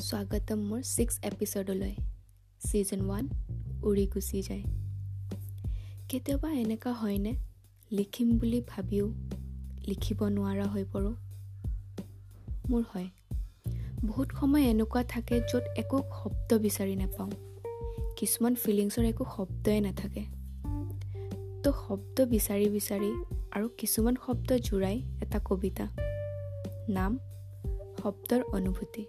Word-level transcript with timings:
স্বাগতম 0.00 0.58
মোৰ 0.58 0.82
six 0.82 1.18
এপিছ'ডলৈ। 1.22 1.94
Season 2.60 3.00
one 3.00 3.28
উৰি 3.82 4.06
গুচি 4.06 4.42
যায়। 4.42 4.62
কেতিয়াবা 6.08 6.52
এনেকুৱা 6.52 6.92
হয়নে? 6.92 7.34
লিখিম 7.92 8.38
বুলি 8.38 8.62
ভাবিও 8.66 9.12
লিখিব 9.86 10.24
নোৱাৰা 10.24 10.66
হৈ 10.66 10.84
পৰোঁ। 10.84 11.14
মোৰ 12.70 12.82
হয়। 12.94 13.08
বহুত 14.04 14.32
সময় 14.32 14.62
এনেকুৱা 14.62 15.04
থাকে 15.04 15.40
য'ত 15.40 15.62
একো 15.76 16.02
শব্দ 16.22 16.58
বিচাৰি 16.58 16.96
নাপাওঁ। 16.96 17.30
কিছুমান 18.16 18.54
ফিলিংছৰ 18.54 19.04
একো 19.04 19.24
শব্দই 19.36 19.80
নাথাকে। 19.80 20.24
তো 21.62 21.72
শব্দ 21.88 22.20
বিচাৰি 22.20 22.68
বিচাৰি 22.68 23.24
আৰু 23.50 23.68
কিছুমান 23.68 24.14
শব্দ 24.26 24.52
জোৰাই 24.52 25.02
এটা 25.22 25.40
কবিতা। 25.44 25.88
নাম 26.88 27.18
শব্দৰ 28.02 28.42
অনুভূতি। 28.42 29.06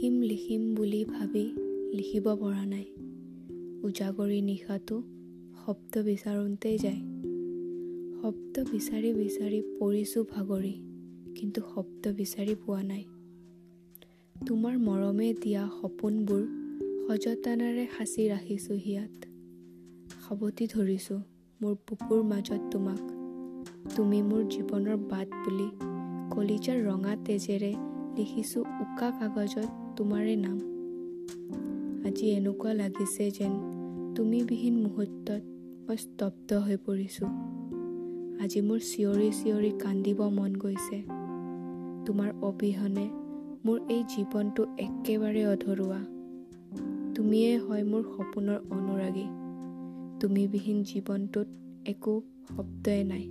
লিখিম 0.00 0.20
লিখিম 0.20 0.62
বুলি 0.74 1.04
ভাবি 1.04 1.42
লিখিব 1.92 2.26
পৰা 2.36 2.64
নাই। 2.66 2.84
উজাগৰি 3.82 4.40
নিশাটো 4.42 4.96
শব্দ 5.64 5.94
বিচাৰোঁতেই 6.02 6.76
যায়। 6.78 7.00
শব্দ 8.22 8.54
বিচাৰি 8.72 9.10
বিচাৰি 9.14 9.60
পৰিছোঁ 9.80 10.24
ভাগৰি 10.24 10.72
কিন্তু 11.36 11.60
শব্দ 11.74 12.04
বিচাৰি 12.12 12.54
পোৱা 12.54 12.82
নাই। 12.82 13.04
তোমাৰ 14.46 14.78
মৰমে 14.78 15.28
দিয়া 15.42 15.62
সপোনবোৰ 15.82 16.42
সযতনেৰে 17.06 17.86
সাঁচি 17.96 18.22
ৰাখিছোঁ 18.28 18.76
হিয়াত। 18.76 19.16
সাৱটি 20.22 20.64
ধৰিছোঁ 20.66 21.20
মোৰ 21.60 21.74
বুকুৰ 21.88 22.20
মাজত 22.22 22.62
তোমাক। 22.70 23.02
তুমি 23.96 24.22
মোৰ 24.22 24.42
জীৱনৰ 24.50 24.96
বাট 24.96 25.28
বুলি 25.44 25.70
কলিজাৰ 26.34 26.78
ৰঙা 26.84 27.16
তেজেৰে 27.24 27.74
লিখিছোঁ 28.16 28.60
উকা 28.60 29.10
কাগজত 29.10 29.68
তোমাৰে 29.96 30.36
নাম। 30.36 30.58
আজি 32.06 32.26
এনেকুৱা 32.30 32.72
লাগিছে 32.72 33.30
যেন 33.30 33.52
তুমিবিহীন 34.16 34.74
মুহূৰ্তত 34.82 35.42
মই 35.88 35.96
স্তব্ধ 35.96 36.52
হৈ 36.52 36.76
পৰিছোঁ। 36.86 37.28
আজি 38.40 38.60
মোৰ 38.60 38.78
চিঞৰি 38.78 39.30
চিঞৰি 39.30 39.70
কান্দিব 39.78 40.20
মন 40.22 40.52
গৈছে। 40.54 40.98
তোমাৰ 42.06 42.30
অবিহনে 42.42 43.06
মোৰ 43.64 43.78
এই 43.88 44.02
জীৱনটো 44.02 44.62
একেবাৰে 44.78 45.42
অধৰুৱা। 45.46 46.00
তুমিয়ে 47.14 47.58
হয় 47.58 47.84
মোৰ 47.84 48.02
সপোনৰ 48.02 48.58
অনুৰাগী। 48.70 49.26
তুমিবিহীন 50.20 50.82
জীৱনটোত 50.82 51.48
একো 51.86 52.22
শব্দই 52.48 53.04
নাই। 53.04 53.24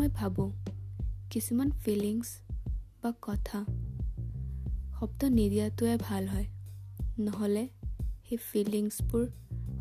মই 0.00 0.08
ভাবোঁ 0.08 0.50
কিছুমান 1.30 1.70
ফিলিংছ 1.70 2.26
বা 3.02 3.12
কথা 3.22 3.58
শব্দ 4.98 5.24
নিদিয়াটোৱে 5.24 5.96
ভাল 6.00 6.28
হয়। 6.28 6.46
নহ'লে 7.18 7.64
সেই 8.26 8.38
ফিলিংছবোৰ 8.50 9.24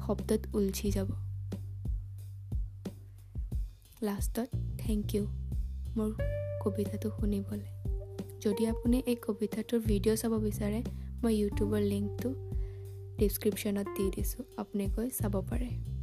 শব্দত 0.08 0.42
উলঝি 0.54 0.92
যাব। 0.92 1.10
লাষ্টত 4.02 4.50
থেংক 4.78 5.16
ইউ 5.16 5.24
মোৰ 5.98 6.10
কবিতাটো 6.62 7.10
শুনিবলৈ। 7.20 7.68
যদি 8.42 8.64
আপুনি 8.68 8.98
এই 9.06 9.16
কবিতাটোৰ 9.16 9.80
ভিডিঅ' 9.80 10.18
চাব 10.18 10.34
বিচাৰে 10.40 10.80
মই 11.24 11.34
ইউটিউবৰ 11.36 11.82
লিংকটো 11.82 12.30
ডিছক্ৰিপশ্যনত 13.18 13.88
দি 13.98 14.06
দিছোঁ 14.16 14.44
আপুনি 14.58 14.84
গৈ 14.96 15.10
চাব 15.10 15.34
পাৰে। 15.50 15.99